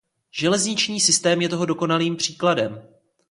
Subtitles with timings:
[0.31, 2.87] Železniční systém je toho dokonalým příkladem.